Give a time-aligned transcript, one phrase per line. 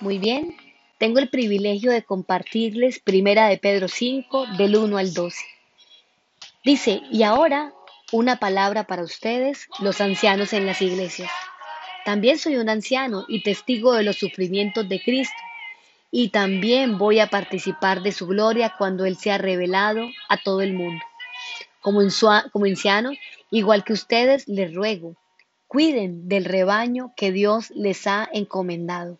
[0.00, 0.56] Muy bien,
[0.98, 5.44] tengo el privilegio de compartirles Primera de Pedro 5, del 1 al 12.
[6.64, 7.72] Dice, y ahora
[8.12, 11.32] una palabra para ustedes, los ancianos en las iglesias.
[12.04, 15.42] También soy un anciano y testigo de los sufrimientos de Cristo,
[16.12, 20.74] y también voy a participar de su gloria cuando Él sea revelado a todo el
[20.74, 21.04] mundo.
[21.80, 22.02] Como,
[22.52, 23.10] como anciano,
[23.50, 25.16] igual que ustedes, les ruego,
[25.66, 29.18] cuiden del rebaño que Dios les ha encomendado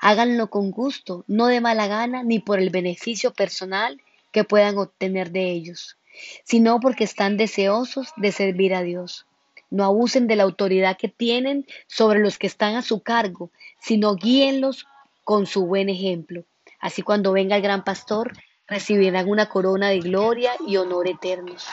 [0.00, 4.00] Háganlo con gusto, no de mala gana ni por el beneficio personal
[4.32, 5.96] que puedan obtener de ellos,
[6.44, 9.26] sino porque están deseosos de servir a Dios.
[9.70, 13.50] No abusen de la autoridad que tienen sobre los que están a su cargo,
[13.80, 14.86] sino guíenlos
[15.24, 16.44] con su buen ejemplo.
[16.78, 18.32] Así cuando venga el gran pastor,
[18.68, 21.66] recibirán una corona de gloria y honor eternos.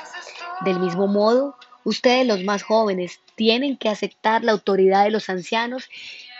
[0.61, 5.89] Del mismo modo, ustedes los más jóvenes tienen que aceptar la autoridad de los ancianos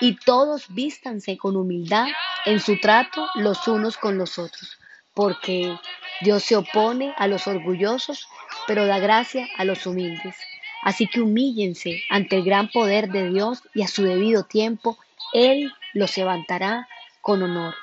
[0.04, 2.08] y todos vístanse con humildad
[2.46, 4.78] en su trato los unos con los otros,
[5.14, 5.78] porque
[6.20, 8.28] Dios se opone a los orgullosos,
[8.68, 10.36] pero da gracia a los humildes.
[10.82, 14.98] Así que humíllense ante el gran poder de Dios y a su debido tiempo
[15.32, 16.90] Él los levantará
[17.22, 17.74] con honor.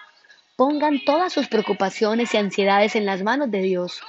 [0.56, 4.02] Pongan todas sus preocupaciones y ansiedades en las manos de Dios,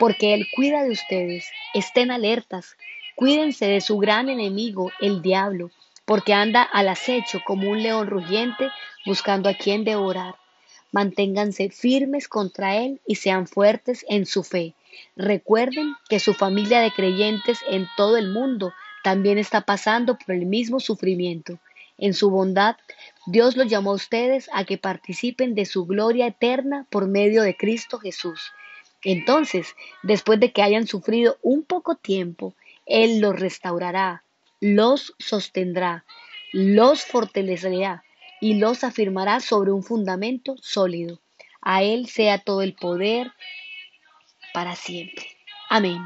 [0.00, 1.48] porque Él cuida de ustedes.
[1.74, 2.76] Estén alertas,
[3.14, 5.70] cuídense de su gran enemigo, el diablo
[6.04, 8.70] porque anda al acecho como un león rugiente
[9.06, 10.34] buscando a quien devorar.
[10.90, 14.74] Manténganse firmes contra él y sean fuertes en su fe.
[15.16, 20.46] Recuerden que su familia de creyentes en todo el mundo también está pasando por el
[20.46, 21.58] mismo sufrimiento.
[21.98, 22.76] En su bondad,
[23.26, 27.56] Dios los llamó a ustedes a que participen de su gloria eterna por medio de
[27.56, 28.52] Cristo Jesús.
[29.04, 32.54] Entonces, después de que hayan sufrido un poco tiempo,
[32.86, 34.24] Él los restaurará,
[34.62, 36.04] los sostendrá,
[36.52, 38.04] los fortalecerá
[38.40, 41.20] y los afirmará sobre un fundamento sólido.
[41.60, 43.32] A Él sea todo el poder
[44.54, 45.26] para siempre.
[45.68, 46.00] Amén.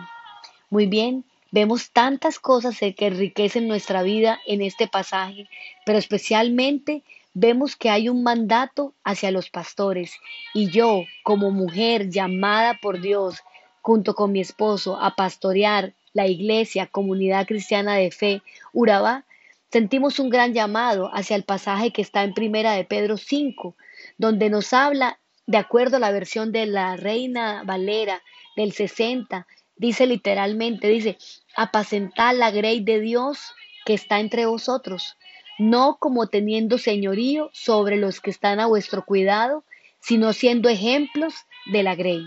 [0.71, 5.51] Muy bien, vemos tantas cosas que enriquecen nuestra vida en este pasaje,
[5.85, 7.03] pero especialmente
[7.35, 10.15] vemos que hay un mandato hacia los pastores
[10.55, 13.37] y yo, como mujer llamada por Dios,
[13.83, 19.27] junto con mi esposo, a pastorear la iglesia, comunidad cristiana de fe, Urabá,
[19.71, 23.77] sentimos un gran llamado hacia el pasaje que está en Primera de Pedro 5,
[24.17, 28.23] donde nos habla, de acuerdo a la versión de la Reina Valera
[28.57, 29.47] del 60,
[29.77, 31.19] dice literalmente, dice,
[31.55, 33.55] apacentad la grey de Dios
[33.85, 35.19] que está entre vosotros,
[35.59, 39.65] no como teniendo señorío sobre los que están a vuestro cuidado,
[40.01, 41.35] sino siendo ejemplos
[41.67, 42.23] de la grey.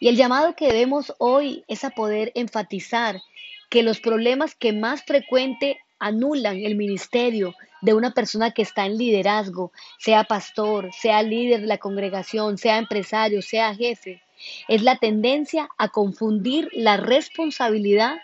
[0.00, 3.20] Y el llamado que debemos hoy es a poder enfatizar
[3.68, 8.96] que los problemas que más frecuente anulan el ministerio de una persona que está en
[8.96, 14.22] liderazgo, sea pastor, sea líder de la congregación, sea empresario, sea jefe,
[14.68, 18.16] es la tendencia a confundir la responsabilidad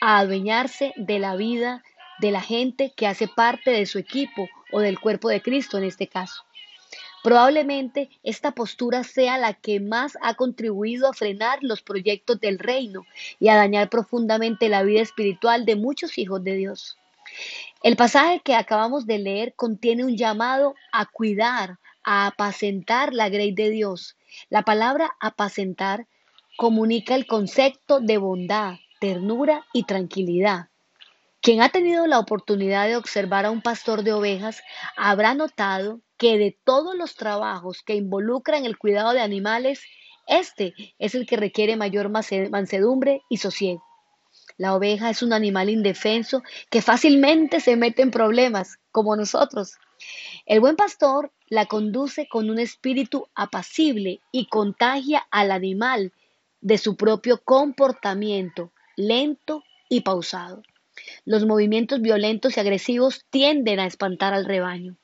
[0.00, 1.84] a adueñarse de la vida
[2.18, 5.84] de la gente que hace parte de su equipo o del cuerpo de Cristo en
[5.84, 6.42] este caso.
[7.22, 13.04] Probablemente esta postura sea la que más ha contribuido a frenar los proyectos del reino
[13.38, 16.96] y a dañar profundamente la vida espiritual de muchos hijos de Dios.
[17.82, 23.52] El pasaje que acabamos de leer contiene un llamado a cuidar, a apacentar la grey
[23.52, 24.16] de Dios.
[24.48, 26.06] La palabra apacentar
[26.56, 30.68] comunica el concepto de bondad, ternura y tranquilidad.
[31.42, 34.62] Quien ha tenido la oportunidad de observar a un pastor de ovejas
[34.96, 39.82] habrá notado que de todos los trabajos que involucran el cuidado de animales,
[40.26, 43.82] este es el que requiere mayor mansedumbre y sosiego.
[44.58, 49.78] La oveja es un animal indefenso que fácilmente se mete en problemas, como nosotros.
[50.44, 56.12] El buen pastor la conduce con un espíritu apacible y contagia al animal
[56.60, 60.62] de su propio comportamiento lento y pausado.
[61.24, 64.99] Los movimientos violentos y agresivos tienden a espantar al rebaño.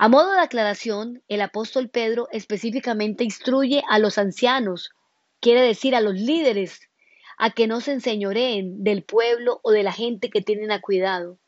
[0.00, 4.92] A modo de aclaración, el apóstol Pedro específicamente instruye a los ancianos,
[5.40, 6.88] quiere decir a los líderes,
[7.36, 11.40] a que no se enseñoreen del pueblo o de la gente que tienen a cuidado.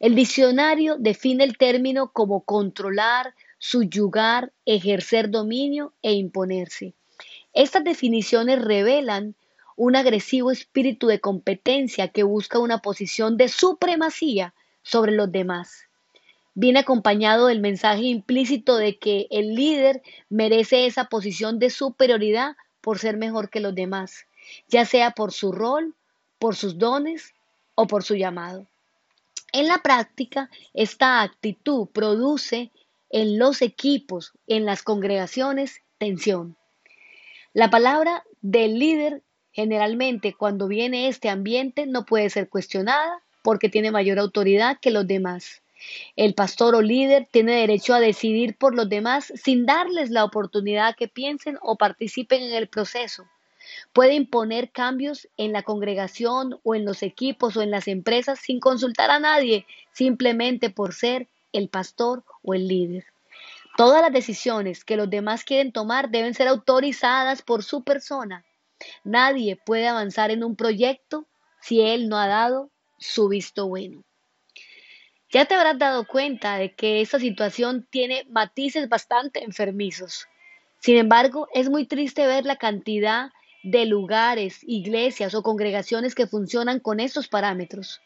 [0.00, 6.94] El diccionario define el término como controlar, subyugar, ejercer dominio e imponerse.
[7.52, 9.36] Estas definiciones revelan
[9.76, 15.85] un agresivo espíritu de competencia que busca una posición de supremacía sobre los demás
[16.56, 22.98] viene acompañado del mensaje implícito de que el líder merece esa posición de superioridad por
[22.98, 24.26] ser mejor que los demás,
[24.66, 25.94] ya sea por su rol,
[26.38, 27.34] por sus dones
[27.74, 28.66] o por su llamado.
[29.52, 32.72] En la práctica, esta actitud produce
[33.10, 36.56] en los equipos, en las congregaciones, tensión.
[37.52, 39.22] La palabra del líder
[39.52, 45.06] generalmente cuando viene este ambiente no puede ser cuestionada porque tiene mayor autoridad que los
[45.06, 45.62] demás.
[46.16, 50.96] El pastor o líder tiene derecho a decidir por los demás sin darles la oportunidad
[50.96, 53.26] que piensen o participen en el proceso.
[53.92, 58.60] Puede imponer cambios en la congregación o en los equipos o en las empresas sin
[58.60, 63.04] consultar a nadie, simplemente por ser el pastor o el líder.
[63.76, 68.44] Todas las decisiones que los demás quieren tomar deben ser autorizadas por su persona.
[69.04, 71.26] Nadie puede avanzar en un proyecto
[71.60, 74.05] si él no ha dado su visto bueno.
[75.30, 80.28] Ya te habrás dado cuenta de que esta situación tiene matices bastante enfermizos.
[80.78, 83.30] Sin embargo, es muy triste ver la cantidad
[83.64, 88.00] de lugares, iglesias o congregaciones que funcionan con estos parámetros.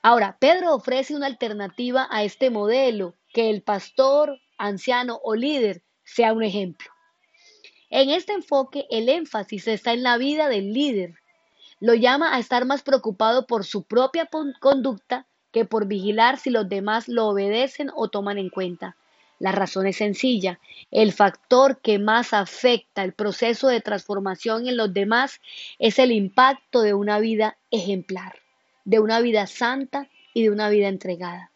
[0.00, 6.32] Ahora, Pedro ofrece una alternativa a este modelo, que el pastor, anciano o líder sea
[6.32, 6.88] un ejemplo.
[7.90, 11.14] En este enfoque, el énfasis está en la vida del líder.
[11.80, 14.28] Lo llama a estar más preocupado por su propia
[14.60, 18.96] conducta que por vigilar si los demás lo obedecen o toman en cuenta.
[19.38, 20.58] La razón es sencilla.
[20.90, 25.40] El factor que más afecta el proceso de transformación en los demás
[25.78, 28.38] es el impacto de una vida ejemplar,
[28.84, 31.50] de una vida santa y de una vida entregada.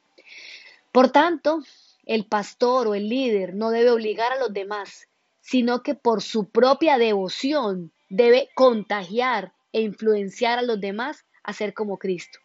[0.93, 1.63] Por tanto,
[2.07, 5.09] el pastor o el líder no debe obligar a los demás,
[5.41, 11.73] sino que por su propia devoción debe contagiar e influenciar a los demás a ser
[11.73, 12.41] como Cristo.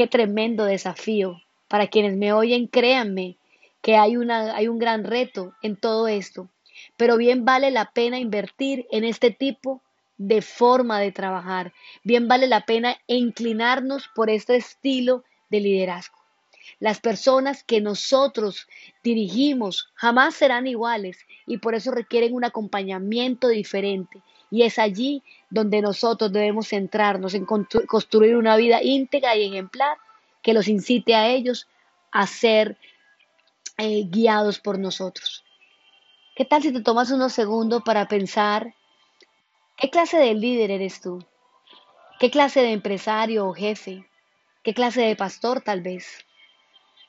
[0.00, 1.42] Qué tremendo desafío.
[1.68, 3.36] Para quienes me oyen, créanme,
[3.82, 6.48] que hay, una, hay un gran reto en todo esto,
[6.96, 9.82] pero bien vale la pena invertir en este tipo
[10.16, 16.16] de forma de trabajar, bien vale la pena inclinarnos por este estilo de liderazgo.
[16.78, 18.68] Las personas que nosotros
[19.04, 24.22] dirigimos jamás serán iguales y por eso requieren un acompañamiento diferente.
[24.50, 29.96] Y es allí donde nosotros debemos centrarnos en construir una vida íntegra y ejemplar
[30.42, 31.68] que los incite a ellos
[32.10, 32.76] a ser
[33.78, 35.44] eh, guiados por nosotros.
[36.34, 38.74] ¿Qué tal si te tomas unos segundos para pensar
[39.76, 41.24] qué clase de líder eres tú?
[42.18, 44.06] ¿Qué clase de empresario o jefe?
[44.62, 46.26] ¿Qué clase de pastor tal vez?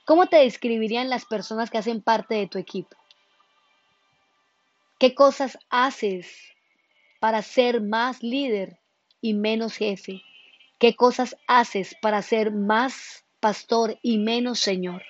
[0.05, 2.95] ¿Cómo te describirían las personas que hacen parte de tu equipo?
[4.99, 6.53] ¿Qué cosas haces
[7.21, 8.79] para ser más líder
[9.21, 10.23] y menos jefe?
[10.79, 15.03] ¿Qué cosas haces para ser más pastor y menos señor?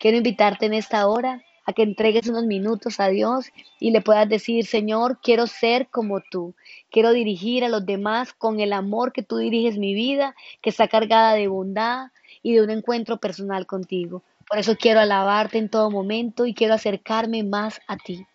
[0.00, 4.26] Quiero invitarte en esta hora a que entregues unos minutos a Dios y le puedas
[4.26, 6.54] decir, Señor, quiero ser como tú,
[6.90, 10.88] quiero dirigir a los demás con el amor que tú diriges mi vida, que está
[10.88, 12.08] cargada de bondad
[12.42, 14.22] y de un encuentro personal contigo.
[14.48, 18.26] Por eso quiero alabarte en todo momento y quiero acercarme más a ti.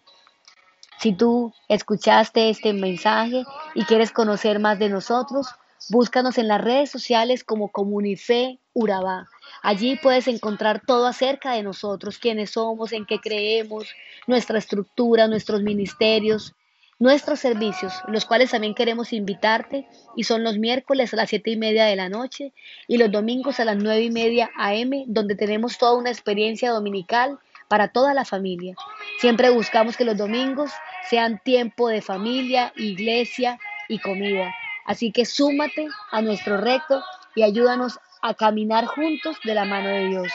[0.99, 3.43] Si tú escuchaste este mensaje
[3.75, 5.47] y quieres conocer más de nosotros,
[5.89, 9.27] búscanos en las redes sociales como Comunife Urabá.
[9.61, 13.87] Allí puedes encontrar todo acerca de nosotros, quiénes somos, en qué creemos,
[14.25, 16.55] nuestra estructura, nuestros ministerios,
[16.99, 21.57] nuestros servicios, los cuales también queremos invitarte y son los miércoles a las siete y
[21.57, 22.53] media de la noche
[22.87, 27.37] y los domingos a las nueve y media am, donde tenemos toda una experiencia dominical
[27.67, 28.75] para toda la familia.
[29.19, 30.71] Siempre buscamos que los domingos
[31.09, 34.53] sean tiempo de familia, iglesia y comida.
[34.85, 37.03] Así que súmate a nuestro reto
[37.35, 40.31] y ayúdanos a caminar juntos de la mano de Dios.